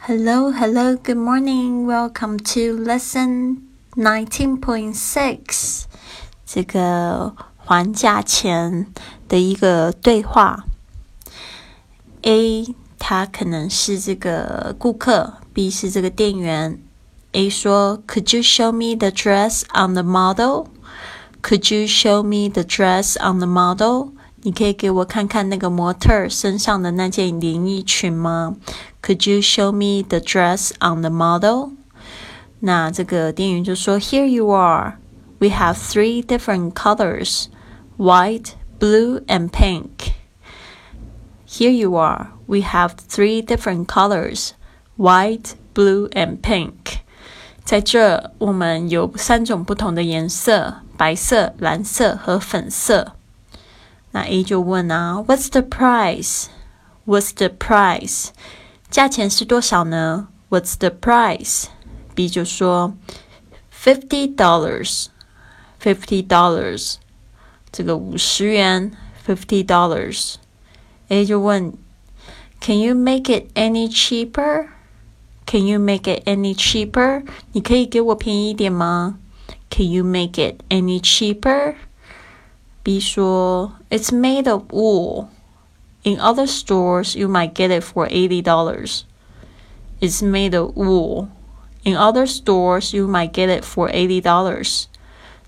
[0.00, 1.86] Hello, hello, good morning.
[1.86, 3.62] Welcome to lesson
[3.96, 5.84] nineteen point six.
[6.44, 8.86] 这个还价钱
[9.28, 10.64] 的一个对话。
[12.22, 16.80] A 他可能是这个顾客，B 是这个店员。
[17.32, 20.68] A 说：“Could you show me the dress on the model?
[21.42, 24.12] Could you show me the dress on the model?”
[24.42, 28.56] 你可以给我看看那个模特身上的那件连衣裙吗？
[29.02, 31.70] Could you show me the dress on the model？
[32.60, 34.98] 那这个店员就说：“Here you are.
[35.38, 37.46] We have three different colors:
[37.98, 40.12] white, blue, and pink.
[41.46, 42.28] Here you are.
[42.46, 44.50] We have three different colors:
[44.96, 47.00] white, blue, and pink.
[47.64, 53.12] 在这，我们有三种不同的颜色：白色、蓝色和粉色。”
[54.12, 56.46] 那 A 就问啊，What's the price?
[57.06, 58.28] What's the price?
[58.90, 60.28] 价钱是多少呢？
[60.50, 61.64] What's the price?
[62.14, 62.94] B 就说
[63.72, 65.06] fifty dollars,
[65.82, 66.94] fifty dollars，
[67.72, 68.92] 这个五十元，
[69.26, 71.74] fifty dollars。A 就问，
[72.60, 74.68] Can you make it any cheaper?
[75.44, 77.26] Can you make it any cheaper?
[77.52, 79.18] 你可以给我便宜一点吗？
[79.68, 81.74] Can you make it any cheaper?
[82.88, 85.28] B 说，It's made of wool.
[86.02, 89.04] In other stores, you might get it for eighty dollars.
[90.00, 91.28] It's made of wool.
[91.82, 94.84] In other stores, you might get it for eighty dollars.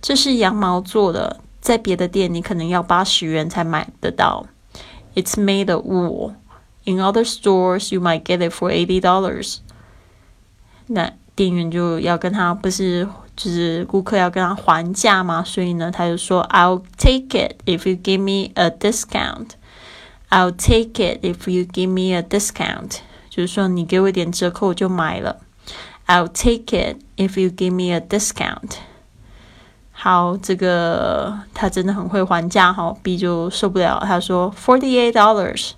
[0.01, 4.47] 这是羊毛做的，在别的店你可能要八十元才买得到。
[5.15, 6.35] It's made of wool.
[6.85, 9.59] In other stores, you might get it for eighty dollars.
[10.87, 19.51] 那店员就要跟他不是 就是顾客要跟他还价嘛，所以呢，他就说 "I'll take it if you give me a discount."
[20.29, 22.99] I'll take it if you give me a discount.
[23.31, 25.41] 就是说你给我一点折扣，我就买了。
[26.07, 28.79] I'll take it if you give me a discount.
[29.93, 35.73] 好，这个他真的很会还价哈，B 就受不了，他说 forty eight dollars.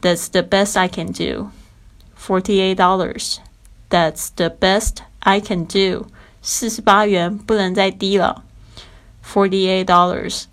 [0.00, 1.50] That's the best I can do.
[2.16, 3.38] Forty eight dollars.
[3.90, 6.06] That's the best I can do.
[6.40, 8.42] 四十八元，不能再低了。
[9.24, 10.44] Forty-eight dollars.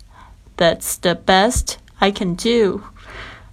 [0.56, 2.80] That's the best I can do.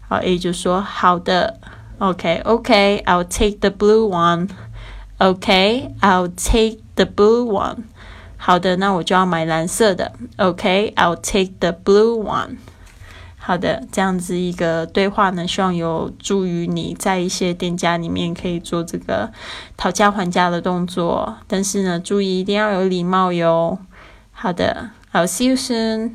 [0.07, 1.59] 好，A 就说好的，
[1.99, 4.49] OK，OK，I'll、okay, okay, take the blue one.
[5.19, 7.83] OK，I'll、okay, take the blue one.
[8.37, 10.11] 好的，那我就要买蓝色的。
[10.37, 12.57] OK，I'll、take the blue one.
[13.48, 19.32] 好的，这样子一个对话呢，希望有助于你在一些店家里面可以做这个
[19.74, 21.34] 讨价还价的动作。
[21.46, 23.78] 但是呢，注意一定要有礼貌哟。
[24.32, 26.10] 好的，I'll see you soon.